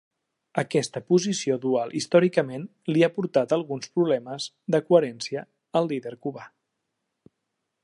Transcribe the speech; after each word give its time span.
Aquesta 0.59 1.01
posició 1.13 1.57
dual 1.65 1.93
històricament 1.99 2.63
li 2.95 3.05
ha 3.07 3.11
portat 3.19 3.53
alguns 3.59 3.93
problemes 3.99 4.49
de 4.77 4.81
coherència 4.89 5.47
al 5.81 5.93
líder 5.93 6.17
cubà. 6.27 6.51